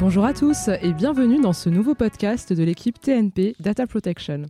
Bonjour 0.00 0.24
à 0.24 0.32
tous 0.32 0.68
et 0.80 0.92
bienvenue 0.92 1.40
dans 1.40 1.52
ce 1.52 1.68
nouveau 1.68 1.96
podcast 1.96 2.52
de 2.52 2.62
l'équipe 2.62 3.00
TNP 3.00 3.56
Data 3.58 3.84
Protection. 3.84 4.42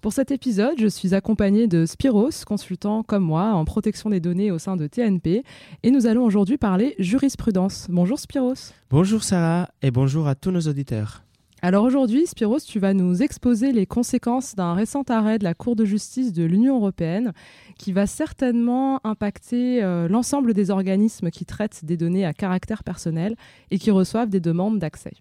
Pour 0.00 0.12
cet 0.12 0.30
épisode, 0.30 0.78
je 0.78 0.86
suis 0.86 1.12
accompagnée 1.12 1.66
de 1.66 1.86
Spiros, 1.86 2.30
consultant 2.46 3.02
comme 3.02 3.24
moi 3.24 3.46
en 3.46 3.64
protection 3.64 4.10
des 4.10 4.20
données 4.20 4.52
au 4.52 4.58
sein 4.58 4.76
de 4.76 4.86
TNP, 4.86 5.42
et 5.82 5.90
nous 5.90 6.06
allons 6.06 6.24
aujourd'hui 6.24 6.56
parler 6.56 6.94
jurisprudence. 7.00 7.88
Bonjour 7.90 8.20
Spiros. 8.20 8.54
Bonjour 8.90 9.24
Sarah 9.24 9.70
et 9.82 9.90
bonjour 9.90 10.28
à 10.28 10.36
tous 10.36 10.52
nos 10.52 10.60
auditeurs. 10.60 11.24
Alors 11.64 11.84
aujourd'hui, 11.84 12.26
Spiros, 12.26 12.58
tu 12.58 12.80
vas 12.80 12.92
nous 12.92 13.22
exposer 13.22 13.70
les 13.70 13.86
conséquences 13.86 14.56
d'un 14.56 14.74
récent 14.74 15.04
arrêt 15.08 15.38
de 15.38 15.44
la 15.44 15.54
Cour 15.54 15.76
de 15.76 15.84
justice 15.84 16.32
de 16.32 16.42
l'Union 16.42 16.74
européenne 16.78 17.32
qui 17.78 17.92
va 17.92 18.08
certainement 18.08 19.00
impacter 19.06 19.80
euh, 19.80 20.08
l'ensemble 20.08 20.54
des 20.54 20.72
organismes 20.72 21.30
qui 21.30 21.46
traitent 21.46 21.84
des 21.84 21.96
données 21.96 22.26
à 22.26 22.32
caractère 22.32 22.82
personnel 22.82 23.36
et 23.70 23.78
qui 23.78 23.92
reçoivent 23.92 24.28
des 24.28 24.40
demandes 24.40 24.80
d'accès. 24.80 25.12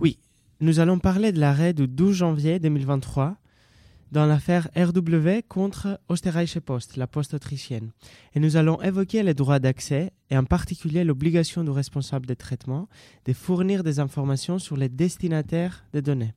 Oui, 0.00 0.18
nous 0.58 0.80
allons 0.80 0.98
parler 0.98 1.30
de 1.30 1.38
l'arrêt 1.38 1.74
du 1.74 1.86
12 1.86 2.12
janvier 2.12 2.58
2023 2.58 3.36
dans 4.16 4.24
l'affaire 4.24 4.70
RW 4.74 5.42
contre 5.46 6.00
Österreichische 6.10 6.60
Post, 6.60 6.96
la 6.96 7.06
poste 7.06 7.34
autrichienne. 7.34 7.92
Et 8.34 8.40
nous 8.40 8.56
allons 8.56 8.80
évoquer 8.80 9.22
les 9.22 9.34
droits 9.34 9.58
d'accès 9.58 10.10
et 10.30 10.38
en 10.38 10.44
particulier 10.44 11.04
l'obligation 11.04 11.62
du 11.62 11.68
responsable 11.68 12.24
des 12.24 12.34
traitements 12.34 12.88
de 13.26 13.34
fournir 13.34 13.84
des 13.84 14.00
informations 14.00 14.58
sur 14.58 14.78
les 14.78 14.88
destinataires 14.88 15.84
des 15.92 16.00
données. 16.00 16.32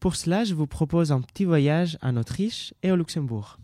Pour 0.00 0.16
cela, 0.16 0.44
je 0.44 0.54
vous 0.54 0.66
propose 0.66 1.12
un 1.12 1.20
petit 1.20 1.44
voyage 1.44 1.98
en 2.00 2.16
Autriche 2.16 2.72
et 2.82 2.90
au 2.90 2.96
Luxembourg. 2.96 3.58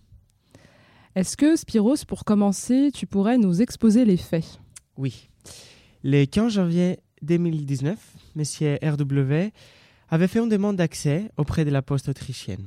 Est-ce 1.14 1.38
que, 1.38 1.56
Spiros, 1.56 2.04
pour 2.06 2.26
commencer, 2.26 2.90
tu 2.92 3.06
pourrais 3.06 3.38
nous 3.38 3.62
exposer 3.62 4.04
les 4.04 4.18
faits? 4.18 4.60
Oui. 4.98 5.30
Le 6.04 6.26
15 6.26 6.52
janvier 6.52 6.98
2019, 7.22 7.98
M. 8.36 8.78
RW 8.82 9.50
avait 10.10 10.28
fait 10.28 10.40
une 10.40 10.50
demande 10.50 10.76
d'accès 10.76 11.30
auprès 11.38 11.64
de 11.64 11.70
la 11.70 11.80
poste 11.80 12.10
autrichienne. 12.10 12.66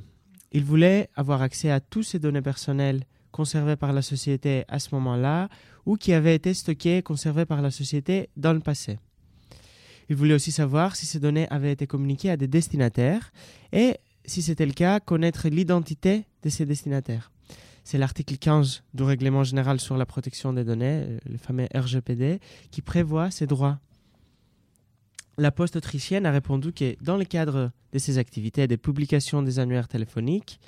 Il 0.54 0.62
voulait 0.62 1.10
avoir 1.16 1.42
accès 1.42 1.68
à 1.70 1.80
toutes 1.80 2.04
ces 2.04 2.20
données 2.20 2.40
personnelles 2.40 3.02
conservées 3.32 3.74
par 3.74 3.92
la 3.92 4.02
société 4.02 4.64
à 4.68 4.78
ce 4.78 4.94
moment-là 4.94 5.48
ou 5.84 5.96
qui 5.96 6.12
avaient 6.12 6.36
été 6.36 6.54
stockées 6.54 6.98
et 6.98 7.02
conservées 7.02 7.44
par 7.44 7.60
la 7.60 7.72
société 7.72 8.30
dans 8.36 8.52
le 8.52 8.60
passé. 8.60 9.00
Il 10.08 10.14
voulait 10.14 10.34
aussi 10.34 10.52
savoir 10.52 10.94
si 10.94 11.06
ces 11.06 11.18
données 11.18 11.48
avaient 11.50 11.72
été 11.72 11.88
communiquées 11.88 12.30
à 12.30 12.36
des 12.36 12.46
destinataires 12.46 13.32
et, 13.72 13.96
si 14.26 14.42
c'était 14.42 14.64
le 14.64 14.72
cas, 14.72 15.00
connaître 15.00 15.48
l'identité 15.48 16.24
de 16.44 16.48
ces 16.48 16.66
destinataires. 16.66 17.32
C'est 17.82 17.98
l'article 17.98 18.36
15 18.36 18.84
du 18.94 19.02
Règlement 19.02 19.42
général 19.42 19.80
sur 19.80 19.96
la 19.96 20.06
protection 20.06 20.52
des 20.52 20.62
données, 20.62 21.04
euh, 21.04 21.18
le 21.28 21.36
fameux 21.36 21.66
RGPD, 21.74 22.38
qui 22.70 22.80
prévoit 22.80 23.32
ces 23.32 23.48
droits 23.48 23.80
la 25.38 25.50
Poste 25.50 25.76
autrichienne 25.76 26.26
a 26.26 26.30
répondu 26.30 26.72
que 26.72 26.96
dans 27.02 27.16
le 27.16 27.24
cadre 27.24 27.70
de 27.92 27.98
ses 27.98 28.18
activités 28.18 28.66
de 28.66 28.76
publication 28.76 29.42
des 29.42 29.58
annuaires 29.58 29.88
téléphoniques 29.88 30.60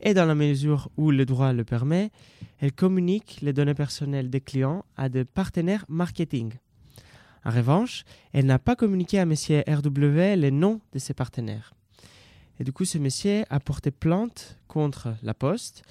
et 0.00 0.14
dans 0.14 0.26
la 0.26 0.34
mesure 0.34 0.90
où 0.96 1.10
le 1.10 1.24
droit 1.26 1.52
le 1.52 1.64
permet, 1.64 2.10
elle 2.58 2.72
communique 2.72 3.38
les 3.42 3.52
données 3.52 3.74
personnelles 3.74 4.30
des 4.30 4.40
clients 4.40 4.84
à 4.96 5.08
des 5.08 5.24
partenaires 5.24 5.84
marketing. 5.88 6.52
En 7.44 7.50
revanche, 7.50 8.04
elle 8.32 8.46
n'a 8.46 8.58
pas 8.58 8.76
communiqué 8.76 9.18
à 9.18 9.22
M. 9.22 9.32
RW 9.32 10.36
les 10.36 10.50
noms 10.50 10.80
de 10.92 10.98
ses 10.98 11.14
partenaires. 11.14 11.72
Et 12.60 12.64
du 12.64 12.72
coup, 12.72 12.84
ce 12.84 12.98
monsieur 12.98 13.44
a 13.50 13.60
porté 13.60 13.90
plainte 13.90 14.58
contre 14.66 15.14
la 15.22 15.34
Poste 15.34 15.82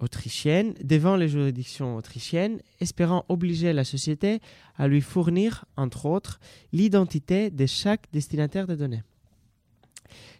autrichienne 0.00 0.74
devant 0.82 1.16
les 1.16 1.28
juridictions 1.28 1.96
autrichiennes, 1.96 2.60
espérant 2.80 3.24
obliger 3.28 3.72
la 3.72 3.84
société 3.84 4.40
à 4.76 4.88
lui 4.88 5.00
fournir, 5.00 5.64
entre 5.76 6.06
autres, 6.06 6.40
l'identité 6.72 7.50
de 7.50 7.66
chaque 7.66 8.06
destinataire 8.12 8.66
de 8.66 8.74
données. 8.74 9.02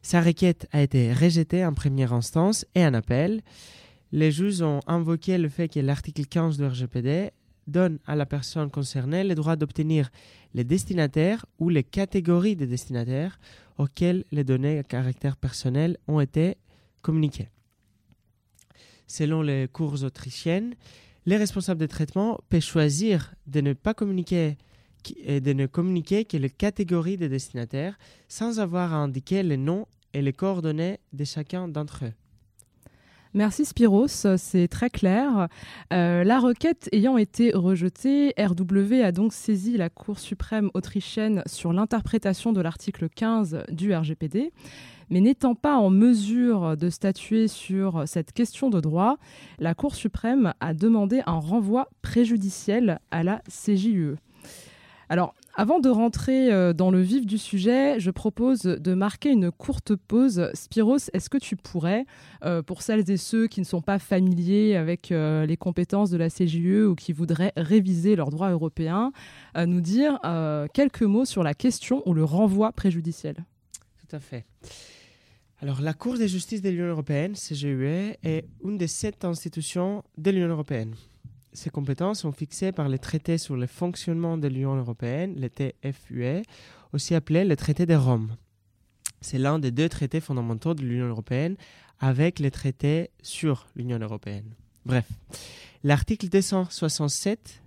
Sa 0.02 0.20
requête 0.22 0.68
a 0.72 0.80
été 0.80 1.12
rejetée 1.12 1.64
en 1.64 1.74
première 1.74 2.12
instance 2.12 2.64
et 2.74 2.84
en 2.84 2.94
appel. 2.94 3.42
Les 4.12 4.32
juges 4.32 4.62
ont 4.62 4.80
invoqué 4.86 5.36
le 5.38 5.48
fait 5.48 5.68
que 5.68 5.80
l'article 5.80 6.26
15 6.26 6.56
du 6.56 6.64
RGPD 6.64 7.30
donne 7.66 7.98
à 8.06 8.16
la 8.16 8.24
personne 8.24 8.70
concernée 8.70 9.24
le 9.24 9.34
droit 9.34 9.56
d'obtenir 9.56 10.10
les 10.54 10.64
destinataires 10.64 11.44
ou 11.58 11.68
les 11.68 11.84
catégories 11.84 12.56
de 12.56 12.64
destinataires 12.64 13.38
auxquels 13.76 14.24
les 14.32 14.44
données 14.44 14.78
à 14.78 14.82
caractère 14.82 15.36
personnel 15.36 15.98
ont 16.08 16.20
été 16.20 16.56
communiquées 17.02 17.48
selon 19.08 19.42
les 19.42 19.66
cours 19.66 20.04
autrichiennes, 20.04 20.74
les 21.26 21.36
responsables 21.36 21.80
de 21.80 21.86
traitement 21.86 22.38
peuvent 22.48 22.60
choisir 22.60 23.34
de 23.46 23.60
ne 23.60 23.72
pas 23.72 23.94
ne 25.52 25.66
communiquer 25.66 26.24
que 26.24 26.36
les 26.36 26.50
catégories 26.50 27.16
des 27.16 27.28
destinataires 27.28 27.98
sans 28.28 28.60
avoir 28.60 28.94
à 28.94 28.98
indiquer 28.98 29.42
les 29.42 29.56
noms 29.56 29.86
et 30.14 30.22
les 30.22 30.32
coordonnées 30.32 31.00
de 31.12 31.24
chacun 31.24 31.68
d'entre 31.68 32.04
eux. 32.04 32.12
Merci 33.34 33.66
Spiros, 33.66 34.08
c'est 34.08 34.68
très 34.68 34.88
clair. 34.88 35.48
Euh, 35.92 36.24
la 36.24 36.40
requête 36.40 36.88
ayant 36.92 37.18
été 37.18 37.52
rejetée, 37.52 38.32
RW 38.38 39.02
a 39.04 39.12
donc 39.12 39.34
saisi 39.34 39.76
la 39.76 39.90
Cour 39.90 40.18
suprême 40.18 40.70
autrichienne 40.72 41.42
sur 41.44 41.74
l'interprétation 41.74 42.52
de 42.52 42.62
l'article 42.62 43.08
15 43.10 43.64
du 43.70 43.94
RGPD. 43.94 44.50
Mais 45.10 45.20
n'étant 45.20 45.54
pas 45.54 45.76
en 45.76 45.90
mesure 45.90 46.76
de 46.76 46.90
statuer 46.90 47.48
sur 47.48 48.04
cette 48.06 48.32
question 48.32 48.70
de 48.70 48.80
droit, 48.80 49.16
la 49.58 49.74
Cour 49.74 49.94
suprême 49.94 50.52
a 50.60 50.74
demandé 50.74 51.22
un 51.26 51.38
renvoi 51.38 51.88
préjudiciel 52.02 52.98
à 53.10 53.22
la 53.22 53.42
CJUE. 53.48 54.16
Alors, 55.10 55.34
avant 55.54 55.80
de 55.80 55.88
rentrer 55.88 56.52
euh, 56.52 56.72
dans 56.72 56.90
le 56.90 57.00
vif 57.00 57.26
du 57.26 57.38
sujet, 57.38 57.98
je 57.98 58.10
propose 58.10 58.62
de 58.62 58.94
marquer 58.94 59.30
une 59.30 59.50
courte 59.50 59.96
pause. 59.96 60.50
Spiros, 60.52 60.98
est-ce 61.14 61.30
que 61.30 61.38
tu 61.38 61.56
pourrais, 61.56 62.04
euh, 62.44 62.62
pour 62.62 62.82
celles 62.82 63.10
et 63.10 63.16
ceux 63.16 63.46
qui 63.46 63.60
ne 63.60 63.64
sont 63.64 63.80
pas 63.80 63.98
familiers 63.98 64.76
avec 64.76 65.10
euh, 65.10 65.46
les 65.46 65.56
compétences 65.56 66.10
de 66.10 66.18
la 66.18 66.28
CJUE 66.28 66.84
ou 66.84 66.94
qui 66.94 67.12
voudraient 67.12 67.52
réviser 67.56 68.16
leurs 68.16 68.30
droits 68.30 68.50
européens, 68.50 69.12
nous 69.56 69.80
dire 69.80 70.20
quelques 70.74 71.02
mots 71.02 71.24
sur 71.24 71.42
la 71.42 71.54
question 71.54 72.02
ou 72.06 72.14
le 72.14 72.22
renvoi 72.22 72.70
préjudiciel? 72.72 73.44
Tout 73.98 74.14
à 74.14 74.20
fait. 74.20 74.44
Alors, 75.60 75.80
la 75.80 75.92
Cour 75.92 76.16
de 76.16 76.26
justice 76.26 76.62
de 76.62 76.68
l'Union 76.68 76.86
européenne, 76.86 77.34
CGUE, 77.34 78.14
est 78.22 78.46
une 78.62 78.78
des 78.78 78.86
sept 78.86 79.24
institutions 79.24 80.04
de 80.16 80.30
l'Union 80.30 80.46
européenne. 80.46 80.94
Ses 81.52 81.70
compétences 81.70 82.20
sont 82.20 82.30
fixées 82.30 82.70
par 82.70 82.88
les 82.88 83.00
traités 83.00 83.38
sur 83.38 83.56
le 83.56 83.66
fonctionnement 83.66 84.38
de 84.38 84.46
l'Union 84.46 84.76
européenne, 84.76 85.34
le 85.36 85.50
TFUE, 85.50 86.44
aussi 86.92 87.16
appelé 87.16 87.44
le 87.44 87.56
traité 87.56 87.86
de 87.86 87.94
Rome. 87.94 88.36
C'est 89.20 89.38
l'un 89.38 89.58
des 89.58 89.72
deux 89.72 89.88
traités 89.88 90.20
fondamentaux 90.20 90.74
de 90.74 90.82
l'Union 90.82 91.08
européenne 91.08 91.56
avec 91.98 92.38
les 92.38 92.52
traités 92.52 93.10
sur 93.20 93.66
l'Union 93.74 93.98
européenne. 93.98 94.54
Bref, 94.86 95.10
l'article 95.82 96.28
267 96.28 97.62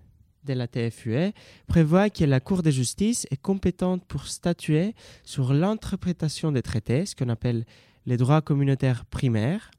de 0.45 0.53
la 0.53 0.67
TFUE 0.67 1.33
prévoit 1.67 2.09
que 2.09 2.23
la 2.23 2.39
Cour 2.39 2.63
de 2.63 2.71
justice 2.71 3.27
est 3.31 3.41
compétente 3.41 4.05
pour 4.05 4.27
statuer 4.27 4.95
sur 5.23 5.53
l'interprétation 5.53 6.51
des 6.51 6.61
traités, 6.61 7.05
ce 7.05 7.15
qu'on 7.15 7.29
appelle 7.29 7.65
les 8.05 8.17
droits 8.17 8.41
communautaires 8.41 9.05
primaires, 9.05 9.71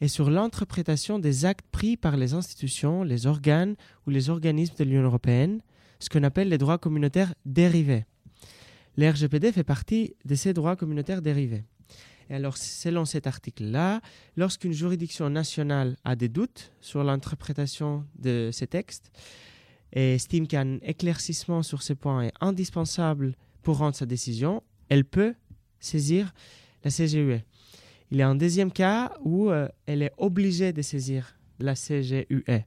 et 0.00 0.08
sur 0.08 0.30
l'interprétation 0.30 1.18
des 1.18 1.44
actes 1.44 1.66
pris 1.72 1.96
par 1.96 2.16
les 2.16 2.34
institutions, 2.34 3.02
les 3.02 3.26
organes 3.26 3.76
ou 4.06 4.10
les 4.10 4.30
organismes 4.30 4.74
de 4.78 4.84
l'Union 4.84 5.02
européenne, 5.02 5.60
ce 5.98 6.08
qu'on 6.08 6.22
appelle 6.22 6.48
les 6.48 6.58
droits 6.58 6.78
communautaires 6.78 7.34
dérivés. 7.44 8.04
L'RGPD 8.96 9.52
fait 9.52 9.64
partie 9.64 10.14
de 10.24 10.34
ces 10.34 10.52
droits 10.52 10.76
communautaires 10.76 11.22
dérivés. 11.22 11.64
Et 12.28 12.34
alors, 12.34 12.56
selon 12.56 13.04
cet 13.04 13.26
article-là, 13.26 14.00
lorsqu'une 14.36 14.72
juridiction 14.72 15.30
nationale 15.30 15.96
a 16.04 16.16
des 16.16 16.28
doutes 16.28 16.72
sur 16.80 17.04
l'interprétation 17.04 18.04
de 18.18 18.50
ces 18.52 18.66
textes, 18.66 19.12
et 19.96 20.14
estime 20.14 20.46
qu'un 20.46 20.78
éclaircissement 20.82 21.62
sur 21.62 21.82
ce 21.82 21.94
point 21.94 22.24
est 22.24 22.32
indispensable 22.42 23.34
pour 23.62 23.78
rendre 23.78 23.96
sa 23.96 24.04
décision, 24.04 24.62
elle 24.90 25.06
peut 25.06 25.34
saisir 25.80 26.34
la 26.84 26.90
CGUE. 26.90 27.40
Il 28.10 28.18
y 28.18 28.22
a 28.22 28.28
un 28.28 28.34
deuxième 28.34 28.70
cas 28.70 29.14
où 29.24 29.50
euh, 29.50 29.68
elle 29.86 30.02
est 30.02 30.12
obligée 30.18 30.74
de 30.74 30.82
saisir 30.82 31.38
la 31.58 31.74
CGUE. 31.74 32.64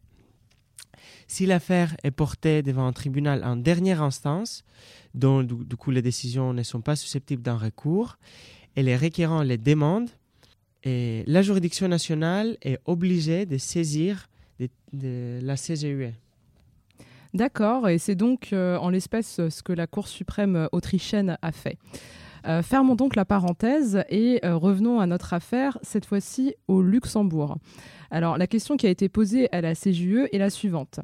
Si 1.28 1.46
l'affaire 1.46 1.96
est 2.04 2.12
portée 2.12 2.64
devant 2.64 2.88
un 2.88 2.94
tribunal 2.94 3.44
en 3.44 3.56
dernière 3.56 4.02
instance, 4.02 4.64
dont 5.14 5.44
du, 5.44 5.76
coup 5.78 5.92
les 5.92 6.02
décisions 6.02 6.52
ne 6.52 6.64
sont 6.64 6.82
pas 6.82 6.96
susceptibles 6.96 7.44
d'un 7.44 7.58
recours, 7.58 8.18
et 8.76 8.82
les 8.82 8.98
requérants 8.98 9.44
les 9.44 9.60
demandent, 9.60 10.10
la 10.84 11.42
juridiction 11.44 11.88
nationale 11.88 12.58
est 12.64 12.80
obligée 12.86 13.46
de 13.46 13.58
saisir 13.58 14.30
la 14.92 15.56
CGUE. 15.56 16.14
D'accord, 17.34 17.88
et 17.90 17.98
c'est 17.98 18.16
donc 18.16 18.54
euh, 18.54 18.78
en 18.78 18.90
l'espèce 18.90 19.40
ce 19.50 19.64
que 19.64 19.74
la 19.74 19.88
Cour 19.88 20.08
suprême 20.08 20.68
autrichienne 20.72 21.38
a 21.42 21.52
fait. 21.52 21.78
fermons 22.64 22.96
donc 22.96 23.16
la 23.16 23.26
parenthèse 23.26 24.04
et 24.10 24.40
revenons 24.44 25.00
à 25.00 25.06
notre 25.06 25.34
affaire, 25.34 25.78
cette 25.82 26.06
fois-ci 26.06 26.56
au 26.68 26.82
Luxembourg. 26.82 27.58
Alors 28.12 28.38
la 28.38 28.48
question 28.48 28.78
qui 28.78 28.88
a 28.88 28.90
été 28.90 29.10
posée 29.10 29.48
à 29.52 29.62
la 29.62 29.76
CJE 29.76 30.28
est 30.32 30.38
la 30.38 30.50
suivante. 30.50 31.00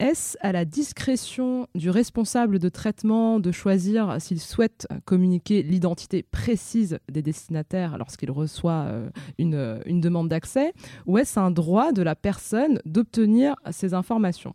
Est-ce 0.00 0.36
à 0.40 0.52
la 0.52 0.64
discrétion 0.64 1.66
du 1.74 1.90
responsable 1.90 2.58
de 2.58 2.68
traitement 2.68 3.40
de 3.40 3.52
choisir 3.52 4.20
s'il 4.20 4.40
souhaite 4.40 4.86
communiquer 5.04 5.62
l'identité 5.62 6.22
précise 6.22 6.98
des 7.10 7.22
destinataires 7.22 7.98
lorsqu'il 7.98 8.30
reçoit 8.30 8.86
euh, 8.86 9.10
une 9.38 10.00
demande 10.00 10.28
d'accès 10.28 10.72
ou 11.06 11.18
est-ce 11.18 11.38
un 11.38 11.50
droit 11.50 11.92
de 11.92 12.02
la 12.02 12.16
personne 12.16 12.80
d'obtenir 12.84 13.56
ces 13.70 13.94
informations? 13.94 14.54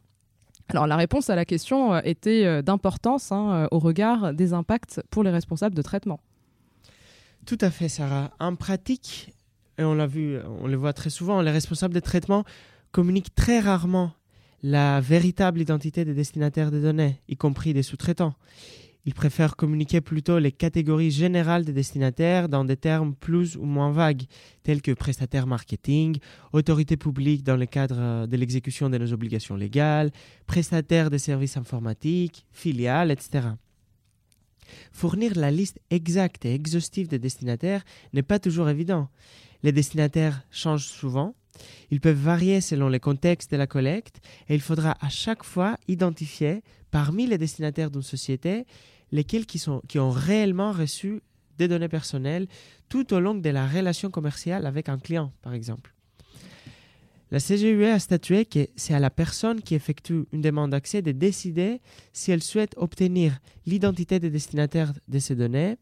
Alors 0.70 0.88
la 0.88 0.96
réponse 0.96 1.30
à 1.30 1.36
la 1.36 1.46
question 1.46 1.94
euh, 1.94 2.02
était 2.04 2.46
euh, 2.46 2.62
d'importance 2.62 3.32
hein, 3.32 3.68
au 3.72 3.80
regard 3.80 4.34
des 4.34 4.54
impacts 4.54 5.02
pour 5.10 5.24
les 5.24 5.32
responsables 5.32 5.76
de 5.76 5.82
traitement. 5.82 6.20
Tout 7.46 7.58
à 7.62 7.70
fait, 7.70 7.90
Sarah. 7.90 8.32
En 8.40 8.56
pratique, 8.56 9.34
et 9.78 9.84
on 9.84 9.96
l'a 9.96 10.08
vu, 10.08 10.38
on 10.62 10.68
le 10.68 10.78
voit 10.78 10.94
très 10.94 11.10
souvent, 11.10 11.42
les 11.42 11.52
responsables 11.52 11.94
de 11.94 12.00
traitement 12.00 12.46
communiquent 12.92 13.36
très 13.36 13.60
rarement 13.60 14.14
la 14.64 15.02
véritable 15.02 15.60
identité 15.60 16.06
des 16.06 16.14
destinataires 16.14 16.72
des 16.72 16.82
données, 16.82 17.20
y 17.28 17.36
compris 17.36 17.74
des 17.74 17.84
sous-traitants. 17.84 18.34
Ils 19.06 19.14
préfèrent 19.14 19.58
communiquer 19.58 20.00
plutôt 20.00 20.40
les 20.40 20.54
catégories 20.54 21.12
générales 21.12 21.66
des 21.66 21.74
destinataires 21.74 22.48
dans 22.48 22.64
des 22.64 22.78
termes 22.78 23.14
plus 23.14 23.58
ou 23.58 23.66
moins 23.66 23.92
vagues, 23.92 24.24
tels 24.64 24.82
que 24.82 24.92
prestataire 24.92 25.46
marketing, 25.46 26.18
autorité 26.54 26.96
publique 26.96 27.44
dans 27.44 27.58
le 27.58 27.66
cadre 27.66 27.98
euh, 28.00 28.28
de 28.28 28.38
l'exécution 28.38 28.90
de 28.90 28.98
nos 28.98 29.12
obligations 29.12 29.58
légales, 29.58 30.12
prestataire 30.48 31.10
de 31.10 31.18
services 31.18 31.58
informatiques, 31.58 32.46
filiales, 32.54 33.12
etc. 33.12 33.50
Fournir 34.94 35.34
la 35.36 35.52
liste 35.52 35.80
exacte 35.90 36.46
et 36.46 36.54
exhaustive 36.54 37.10
des 37.10 37.20
destinataires 37.20 37.84
n'est 38.14 38.24
pas 38.24 38.40
toujours 38.40 38.70
évident. 38.70 39.10
Les 39.64 39.74
destinataires 39.74 40.44
changent 40.50 40.88
souvent, 40.88 41.36
ils 41.92 42.00
peuvent 42.00 42.18
varier 42.18 42.62
selon 42.62 42.90
les 42.90 43.00
contextes 43.00 43.52
de 43.52 43.58
la 43.58 43.68
collecte 43.68 44.22
et 44.48 44.56
il 44.56 44.62
faudra 44.62 44.96
à 45.02 45.10
chaque 45.10 45.44
fois 45.44 45.78
identifier 45.88 46.64
parmi 46.90 47.28
les 47.28 47.38
destinataires 47.38 47.92
d'une 47.92 48.02
société 48.02 48.66
lesquels 49.14 49.46
qui, 49.46 49.60
sont, 49.60 49.82
qui 49.88 50.00
ont 50.00 50.10
réellement 50.10 50.74
reçu 50.74 51.22
des 51.58 51.70
données 51.70 51.88
personnelles 51.88 52.48
tout 52.90 53.14
au 53.14 53.20
long 53.20 53.36
de 53.36 53.50
la 53.50 53.68
relation 53.68 54.10
commerciale 54.10 54.66
avec 54.66 54.90
un 54.90 54.98
client, 54.98 55.32
par 55.42 55.54
exemple. 55.54 55.94
La 57.32 57.40
CGUE 57.40 57.86
a 57.86 58.00
statué 58.00 58.46
que 58.46 58.68
c'est 58.76 58.94
à 58.94 59.00
la 59.00 59.10
personne 59.10 59.62
qui 59.62 59.74
effectue 59.74 60.26
une 60.32 60.42
demande 60.42 60.72
d'accès 60.72 61.02
de 61.02 61.12
décider 61.12 61.82
si 62.12 62.32
elle 62.32 62.44
souhaite 62.44 62.74
obtenir 62.78 63.40
l'identité 63.66 64.20
des 64.20 64.30
destinataires 64.30 64.94
de 65.08 65.20
ces 65.20 65.36
données 65.36 65.78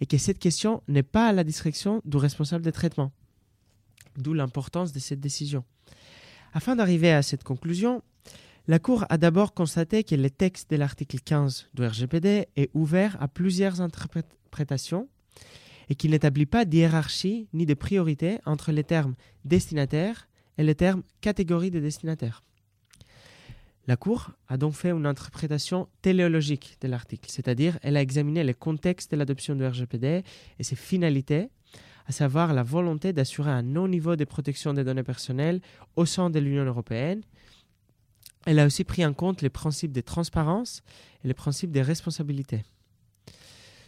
et 0.00 0.06
que 0.06 0.16
cette 0.16 0.38
question 0.38 0.82
n'est 0.88 1.02
pas 1.02 1.28
à 1.28 1.32
la 1.32 1.44
discrétion 1.44 2.00
du 2.04 2.16
responsable 2.16 2.64
de 2.64 2.70
traitement 2.70 3.12
d'où 4.16 4.32
l'importance 4.32 4.92
de 4.92 4.98
cette 4.98 5.20
décision. 5.20 5.64
Afin 6.52 6.76
d'arriver 6.76 7.12
à 7.12 7.22
cette 7.22 7.42
conclusion, 7.42 8.02
la 8.66 8.78
Cour 8.78 9.04
a 9.10 9.18
d'abord 9.18 9.52
constaté 9.52 10.04
que 10.04 10.14
le 10.14 10.30
texte 10.30 10.70
de 10.70 10.76
l'article 10.76 11.18
15 11.20 11.68
du 11.74 11.84
RGPD 11.84 12.46
est 12.56 12.70
ouvert 12.72 13.20
à 13.20 13.28
plusieurs 13.28 13.82
interprétations 13.82 15.08
et 15.90 15.94
qu'il 15.94 16.12
n'établit 16.12 16.46
pas 16.46 16.64
d'hierarchie 16.64 17.46
ni 17.52 17.66
de 17.66 17.74
priorité 17.74 18.38
entre 18.46 18.72
les 18.72 18.84
termes 18.84 19.14
destinataire 19.44 20.28
et 20.56 20.62
les 20.62 20.74
termes 20.74 21.02
catégorie 21.20 21.70
de 21.70 21.80
destinataires. 21.80 22.42
La 23.86 23.96
Cour 23.96 24.30
a 24.48 24.56
donc 24.56 24.72
fait 24.72 24.92
une 24.92 25.04
interprétation 25.04 25.88
téléologique 26.00 26.78
de 26.80 26.88
l'article, 26.88 27.30
c'est-à-dire 27.30 27.78
elle 27.82 27.98
a 27.98 28.00
examiné 28.00 28.42
le 28.44 28.54
contexte 28.54 29.10
de 29.10 29.16
l'adoption 29.18 29.54
du 29.54 29.66
RGPD 29.66 30.22
et 30.58 30.62
ses 30.64 30.76
finalités 30.76 31.50
à 32.06 32.12
savoir 32.12 32.54
la 32.54 32.62
volonté 32.62 33.12
d'assurer 33.12 33.50
un 33.50 33.76
haut 33.76 33.88
niveau 33.88 34.16
de 34.16 34.24
protection 34.24 34.72
des 34.72 34.84
données 34.84 35.02
personnelles 35.02 35.60
au 35.96 36.06
sein 36.06 36.30
de 36.30 36.38
l'Union 36.38 36.64
européenne. 36.64 37.22
Elle 38.46 38.58
a 38.58 38.66
aussi 38.66 38.84
pris 38.84 39.04
en 39.04 39.14
compte 39.14 39.42
les 39.42 39.50
principes 39.50 39.92
de 39.92 40.00
transparence 40.00 40.82
et 41.24 41.28
les 41.28 41.34
principes 41.34 41.72
de 41.72 41.80
responsabilité. 41.80 42.62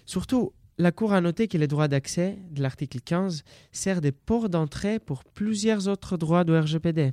Surtout, 0.07 0.53
la 0.79 0.93
Cour 0.93 1.13
a 1.13 1.21
noté 1.21 1.49
que 1.49 1.59
les 1.59 1.67
droits 1.67 1.89
d'accès 1.89 2.39
de 2.51 2.63
l'article 2.63 3.01
15 3.01 3.45
sert 3.73 4.01
de 4.01 4.11
port 4.11 4.49
d'entrée 4.49 4.99
pour 4.99 5.25
plusieurs 5.25 5.89
autres 5.89 6.17
droits 6.17 6.45
du 6.45 6.57
RGPD. 6.57 7.13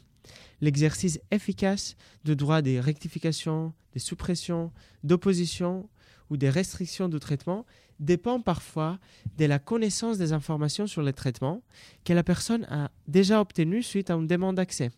L'exercice 0.62 1.20
efficace 1.32 1.96
de 2.24 2.34
droits 2.34 2.62
de 2.62 2.78
rectification, 2.78 3.74
de 3.94 4.00
suppression, 4.00 4.72
d'opposition 5.04 5.90
ou 6.30 6.38
des 6.38 6.50
restrictions 6.50 7.10
de 7.10 7.18
traitement 7.18 7.66
dépend 8.00 8.42
parfois 8.42 9.00
de 9.38 9.46
la 9.46 9.60
connaissance 9.60 10.18
des 10.18 10.34
informations 10.34 10.88
sur 10.88 11.02
le 11.02 11.14
traitement 11.14 11.64
que 12.06 12.14
la 12.14 12.24
personne 12.24 12.66
a 12.66 12.92
déjà 13.08 13.40
obtenu 13.40 13.82
suite 13.82 14.10
à 14.10 14.16
une 14.16 14.28
demande 14.28 14.56
d'accès. 14.56 14.92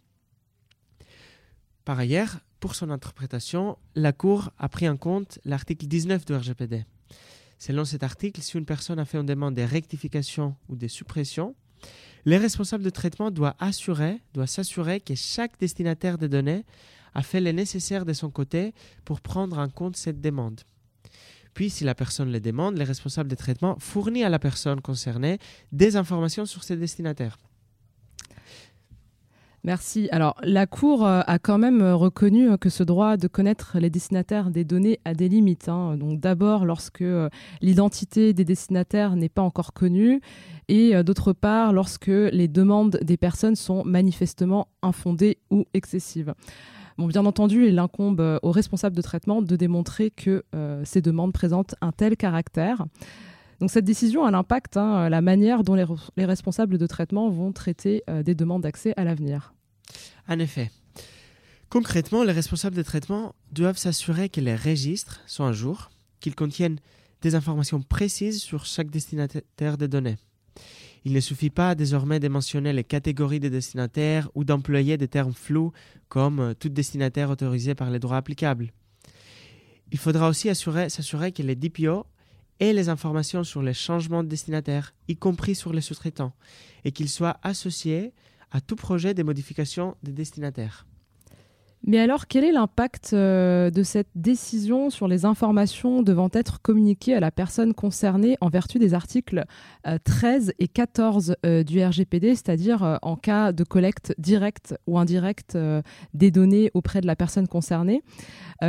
Par 1.86 2.00
ailleurs, 2.00 2.40
pour 2.60 2.74
son 2.74 2.90
interprétation, 2.90 3.78
la 3.94 4.12
Cour 4.12 4.52
a 4.58 4.68
pris 4.68 4.90
en 4.90 4.98
compte 4.98 5.38
l'article 5.46 5.86
19 5.86 6.26
du 6.26 6.34
RGPD. 6.34 6.84
Selon 7.60 7.86
cet 7.86 8.02
article, 8.02 8.42
si 8.42 8.58
une 8.58 8.66
personne 8.66 8.98
a 8.98 9.06
fait 9.06 9.20
une 9.20 9.26
demande 9.28 9.54
de 9.54 9.62
rectification 9.62 10.56
ou 10.68 10.76
de 10.76 10.88
suppression, 10.88 11.56
le 12.26 12.38
responsable 12.38 12.84
de 12.84 12.90
traitement 12.90 13.30
doit 13.30 13.56
assurer, 13.60 14.20
s'assurer 14.48 15.00
que 15.00 15.14
chaque 15.14 15.60
destinataire 15.60 16.18
des 16.18 16.28
données 16.28 16.66
a 17.14 17.22
fait 17.22 17.40
le 17.40 17.52
nécessaire 17.52 18.04
de 18.04 18.14
son 18.14 18.32
côté 18.32 18.74
pour 19.06 19.22
prendre 19.22 19.60
en 19.60 19.70
compte 19.70 19.96
cette 19.96 20.20
demande. 20.20 20.62
Puis, 21.54 21.70
si 21.70 21.84
la 21.84 21.94
personne 21.94 22.32
le 22.32 22.40
demande, 22.40 22.78
le 22.78 22.84
responsable 22.84 23.30
de 23.30 23.36
traitement 23.36 23.78
fournit 23.80 24.24
à 24.24 24.30
la 24.30 24.40
personne 24.40 24.82
concernée 24.82 25.38
des 25.72 25.96
informations 25.96 26.48
sur 26.48 26.64
ses 26.64 26.76
destinataires. 26.76 27.38
Merci. 29.66 30.08
Alors, 30.12 30.36
la 30.44 30.68
Cour 30.68 31.08
euh, 31.08 31.22
a 31.26 31.40
quand 31.40 31.58
même 31.58 31.82
euh, 31.82 31.96
reconnu 31.96 32.52
euh, 32.52 32.56
que 32.56 32.70
ce 32.70 32.84
droit 32.84 33.18
de 33.18 33.28
connaître 33.28 33.80
les 33.80 33.90
destinataires 33.90 34.52
des 34.52 34.64
données 34.64 35.00
a 35.06 35.16
des 35.16 35.28
limites. 35.28 35.70
Hein. 35.70 35.98
Donc, 35.98 36.20
d'abord, 36.20 36.66
lorsque 36.66 37.04
l'identité 37.62 38.34
des 38.34 38.46
destinataires 38.46 39.16
n'est 39.16 39.28
pas 39.28 39.42
encore 39.42 39.74
connue, 39.74 40.22
et 40.68 41.04
d'autre 41.04 41.34
part, 41.34 41.74
lorsque 41.74 42.08
les 42.08 42.48
demandes 42.48 43.00
des 43.02 43.18
personnes 43.18 43.56
sont 43.56 43.84
manifestement 43.84 44.68
infondées 44.82 45.40
ou 45.52 45.66
excessives 45.74 46.34
bien 46.98 47.26
entendu, 47.26 47.68
il 47.68 47.78
incombe 47.78 48.40
aux 48.42 48.52
responsables 48.52 48.96
de 48.96 49.02
traitement 49.02 49.42
de 49.42 49.56
démontrer 49.58 50.12
que 50.12 50.44
ces 50.86 51.02
demandes 51.02 51.34
présentent 51.34 51.76
un 51.82 51.92
tel 51.92 52.16
caractère. 52.16 52.86
Donc 53.60 53.70
cette 53.70 53.86
décision 53.86 54.24
a 54.24 54.32
l'impact 54.32 54.78
hein, 54.78 55.10
la 55.10 55.22
manière 55.22 55.64
dont 55.64 55.76
les, 55.76 56.26
responsables 56.26 56.78
de 56.78 56.88
traitement 56.88 57.30
vont 57.30 57.52
traiter 57.52 58.04
des 58.24 58.34
demandes 58.34 58.64
d'accès 58.64 58.94
à 58.96 59.04
l'avenir. 59.04 59.55
En 60.28 60.40
effet. 60.40 60.72
Concrètement, 61.70 62.24
les 62.24 62.32
responsables 62.32 62.76
de 62.76 62.84
traitement 62.84 63.36
doivent 63.52 63.78
s'assurer 63.78 64.30
que 64.30 64.42
les 64.42 64.56
registres 64.56 65.22
sont 65.26 65.44
à 65.44 65.52
jour, 65.52 65.90
qu'ils 66.20 66.36
contiennent 66.36 66.80
des 67.22 67.36
informations 67.36 67.82
précises 67.82 68.42
sur 68.42 68.66
chaque 68.66 68.90
destinataire 68.90 69.78
des 69.78 69.88
données. 69.88 70.18
Il 71.06 71.14
ne 71.14 71.20
suffit 71.20 71.52
pas 71.52 71.76
désormais 71.76 72.20
de 72.20 72.28
mentionner 72.28 72.74
les 72.74 72.84
catégories 72.84 73.40
de 73.40 73.50
destinataires 73.50 74.30
ou 74.34 74.44
d'employer 74.44 74.98
des 74.98 75.08
termes 75.08 75.34
flous 75.34 75.72
comme 76.08 76.40
euh, 76.40 76.54
tout 76.54 76.70
destinataire 76.70 77.30
autorisé 77.30 77.76
par 77.76 77.92
les 77.92 78.00
droits 78.00 78.18
applicables. 78.18 78.72
Il 79.92 80.00
faudra 80.00 80.30
aussi 80.30 80.48
s'assurer 80.48 81.32
que 81.32 81.44
les 81.44 81.56
DPO 81.56 82.08
aient 82.60 82.74
les 82.74 82.90
informations 82.90 83.44
sur 83.44 83.62
les 83.62 83.74
changements 83.74 84.24
de 84.24 84.30
destinataire, 84.30 84.96
y 85.08 85.16
compris 85.16 85.54
sur 85.54 85.74
les 85.74 85.82
sous-traitants, 85.82 86.34
et 86.86 86.92
qu'ils 86.92 87.10
soient 87.10 87.38
associés 87.44 88.14
à 88.52 88.62
tout 88.62 88.76
projet 88.76 89.14
de 89.14 89.24
modification 89.24 89.96
des 90.04 90.12
destinataires. 90.12 90.86
Mais 91.88 92.00
alors, 92.00 92.26
quel 92.26 92.44
est 92.44 92.52
l'impact 92.52 93.12
euh, 93.14 93.70
de 93.70 93.84
cette 93.84 94.10
décision 94.16 94.90
sur 94.90 95.08
les 95.08 95.24
informations 95.24 96.02
devant 96.02 96.30
être 96.34 96.60
communiquées 96.60 97.14
à 97.14 97.20
la 97.20 97.30
personne 97.30 97.76
concernée 97.76 98.38
en 98.42 98.50
vertu 98.50 98.80
des 98.80 98.96
articles 98.96 99.46
13 100.04 100.50
euh, 100.50 100.52
et 100.58 100.68
14 100.68 101.36
euh, 101.46 101.64
du 101.64 101.84
RGPD, 101.84 102.30
c'est-à-dire 102.30 102.98
en 103.04 103.16
cas 103.16 103.52
de 103.52 103.64
collecte 103.64 104.16
directe 104.18 104.76
ou 104.88 104.98
indirecte 104.98 105.56
des 106.16 106.32
données 106.32 106.72
auprès 106.74 107.02
de 107.02 107.08
la 107.08 107.16
personne 107.16 107.48
concernée? 107.48 108.02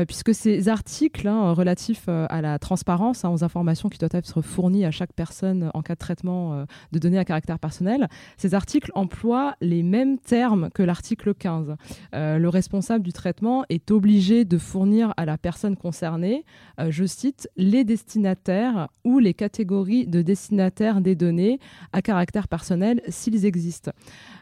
Puisque 0.07 0.35
ces 0.35 0.69
articles 0.69 1.29
hein, 1.29 1.53
relatifs 1.53 2.09
à 2.09 2.41
la 2.43 2.59
transparence, 2.59 3.25
hein, 3.25 3.31
aux 3.31 3.45
informations 3.45 3.89
qui 3.89 3.99
doivent 3.99 4.11
être 4.15 4.43
fournies 4.43 4.85
à 4.85 4.91
chaque 4.91 5.13
personne 5.13 5.71
en 5.75 5.83
cas 5.83 5.95
de 5.95 5.99
traitement 5.99 6.67
de 6.93 6.99
données 6.99 7.19
à 7.19 7.25
caractère 7.25 7.59
personnel, 7.59 8.09
ces 8.37 8.55
articles 8.55 8.91
emploient 8.95 9.55
les 9.61 9.83
mêmes 9.83 10.19
termes 10.19 10.71
que 10.75 10.83
l'article 10.83 11.35
15. 11.35 11.77
le 12.13 12.49
responsable 12.49 13.05
du 13.05 13.13
traitement 13.13 13.65
est 13.69 13.91
obligé 13.91 14.45
de 14.45 14.59
fournir 14.59 15.15
à 15.17 15.25
la 15.25 15.39
personne 15.39 15.77
concernée, 15.77 16.45
euh, 16.81 16.91
je 16.91 17.05
cite, 17.05 17.49
les 17.57 17.85
destinataires 17.85 18.89
ou 19.05 19.19
les 19.19 19.35
catégories 19.35 20.07
de 20.07 20.23
destinataires 20.23 21.01
des 21.01 21.15
données 21.15 21.59
à 21.93 22.03
caractère 22.03 22.49
personnel 22.49 23.01
s'ils 23.09 23.45
existent. 23.45 23.93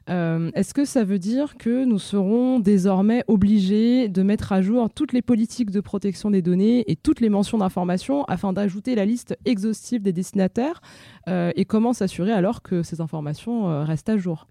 Est-ce 0.06 0.74
que 0.74 0.84
ça 0.84 1.02
veut 1.04 1.18
dire 1.18 1.56
que 1.56 1.84
nous 1.84 1.98
serons 1.98 2.60
désormais 2.60 3.24
obligés 3.26 4.08
de 4.08 4.22
mettre 4.22 4.52
à 4.52 4.60
jour 4.60 4.90
toutes 4.90 5.12
les 5.12 5.22
politiques 5.22 5.70
de 5.70 5.80
protection 5.80 6.30
des 6.30 6.42
données 6.42 6.84
et 6.90 6.96
toutes 6.96 7.20
les 7.20 7.30
mentions 7.30 7.58
d'information 7.58 8.24
afin 8.24 8.52
d'ajouter 8.52 8.94
la 8.94 9.06
liste 9.06 9.36
exhaustive 9.44 10.02
des 10.02 10.12
destinataires 10.12 10.82
Et 11.28 11.64
comment 11.64 11.92
s'assurer 11.92 12.32
alors 12.32 12.62
que 12.62 12.82
ces 12.82 13.00
informations 13.00 13.84
restent 13.84 14.10
à 14.10 14.18
jour? 14.18 14.46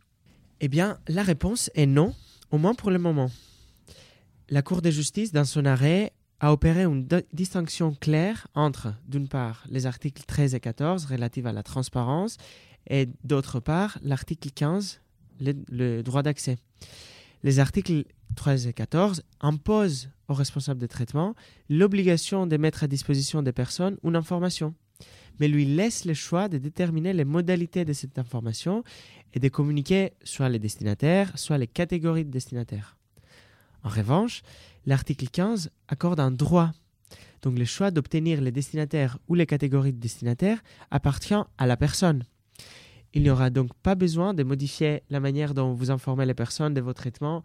Eh 0.60 0.68
bien, 0.68 0.98
la 1.08 1.24
réponse 1.24 1.70
est 1.76 1.86
non, 1.86 2.14
au 2.52 2.58
moins 2.58 2.74
pour 2.74 2.90
le 2.90 3.00
moment. 3.00 3.30
La 4.50 4.62
Cour 4.62 4.82
de 4.82 4.92
justice, 4.92 5.32
dans 5.32 5.46
son 5.46 5.66
arrêt, 5.66 6.14
a 6.40 6.52
opéré 6.52 6.84
une 6.84 7.08
distinction 7.32 7.96
claire 8.00 8.48
entre, 8.54 8.94
d'une 9.08 9.28
part, 9.28 9.64
les 9.70 9.86
articles 9.86 10.24
13 10.26 10.56
et 10.56 10.60
14 10.60 11.06
relatifs 11.06 11.46
à 11.46 11.54
la 11.54 11.64
transparence 11.64 12.38
et, 12.90 13.08
d'autre 13.24 13.60
part, 13.60 13.98
l'article 14.04 14.50
15, 14.52 15.00
le, 15.40 16.02
droit 16.02 16.24
d'accès. 16.24 16.58
Les 17.44 17.60
articles 17.60 18.06
13 18.36 18.68
et 18.68 18.74
14 18.74 19.24
imposent 19.42 20.10
aux 20.28 20.34
responsables 20.34 20.80
de 20.80 20.88
traitement 20.88 21.36
l'obligation 21.70 22.48
de 22.48 22.58
mettre 22.58 22.84
à 22.84 22.88
disposition 22.88 23.42
des 23.42 23.52
personnes 23.52 23.98
une 24.04 24.16
information, 24.16 24.74
mais 25.40 25.48
lui 25.48 25.66
laissent 25.66 26.06
le 26.06 26.14
choix 26.14 26.48
de 26.48 26.58
déterminer 26.58 27.14
les 27.14 27.26
modalités 27.26 27.86
de 27.86 27.94
cette 27.94 28.18
information 28.18 28.84
et 29.34 29.40
de 29.40 29.50
communiquer 29.50 30.14
soit 30.24 30.50
les 30.50 30.60
destinataires, 30.60 31.38
soit 31.38 31.58
les 31.58 31.68
catégories 31.68 32.26
de 32.26 32.32
destinataires. 32.32 32.98
En 33.84 33.90
revanche, 33.90 34.42
l'article 34.86 35.28
15 35.28 35.70
accorde 35.88 36.20
un 36.20 36.32
droit. 36.32 36.72
Donc 37.42 37.60
le 37.60 37.66
choix 37.66 37.92
d'obtenir 37.92 38.42
les 38.42 38.52
destinataires 38.52 39.18
ou 39.28 39.36
les 39.36 39.46
catégories 39.46 39.92
de 39.92 40.00
destinataires 40.00 40.64
appartient 40.92 41.34
à 41.58 41.68
la 41.68 41.76
personne. 41.76 42.24
Il 43.14 43.24
n'y 43.24 43.30
aura 43.30 43.50
donc 43.50 43.74
pas 43.84 43.96
besoin 43.96 44.34
de 44.34 44.44
modifier 44.44 45.04
la 45.10 45.20
manière 45.20 45.54
dont 45.54 45.74
vous 45.74 45.92
informez 45.92 46.26
les 46.26 46.34
personnes 46.34 46.74
de 46.74 46.82
vos 46.82 46.94
traitements, 46.94 47.44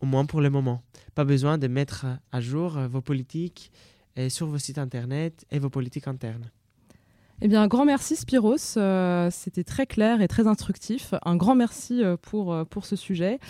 au 0.00 0.06
moins 0.06 0.26
pour 0.26 0.40
le 0.40 0.50
moment. 0.50 0.82
Pas 1.14 1.24
besoin 1.24 1.58
de 1.58 1.66
mettre 1.68 2.06
à 2.30 2.40
jour 2.40 2.78
vos 2.88 3.00
politiques 3.00 3.72
sur 4.28 4.46
vos 4.46 4.58
sites 4.58 4.78
internet 4.78 5.44
et 5.50 5.58
vos 5.58 5.70
politiques 5.70 6.06
internes. 6.06 6.50
Eh 7.44 7.48
bien, 7.48 7.60
un 7.60 7.66
grand 7.66 7.84
merci 7.84 8.14
Spiros, 8.14 8.76
euh, 8.76 9.28
c'était 9.32 9.64
très 9.64 9.84
clair 9.84 10.22
et 10.22 10.28
très 10.28 10.46
instructif. 10.46 11.12
Un 11.24 11.34
grand 11.34 11.56
merci 11.56 12.00
euh, 12.00 12.16
pour, 12.16 12.52
euh, 12.52 12.64
pour 12.64 12.86
ce 12.86 12.94
sujet. 12.94 13.40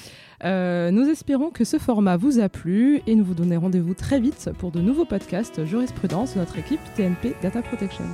nous 0.43 1.09
espérons 1.11 1.51
que 1.51 1.65
ce 1.65 1.79
format 1.79 2.17
vous 2.17 2.41
a 2.41 2.49
plu 2.49 3.03
et 3.07 3.15
nous 3.15 3.25
vous 3.25 3.35
donnons 3.35 3.61
rendez-vous 3.61 3.93
très 3.93 4.19
vite 4.19 4.51
pour 4.59 4.71
de 4.71 4.81
nouveaux 4.81 5.05
podcasts 5.05 5.67
jurisprudence 5.67 6.35
de 6.35 6.39
notre 6.39 6.59
équipe 6.59 6.81
TNP 6.97 7.35
Data 7.43 7.61
Protection. 7.61 8.05